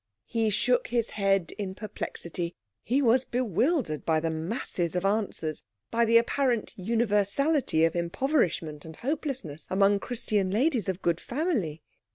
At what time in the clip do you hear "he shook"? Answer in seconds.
0.25-0.87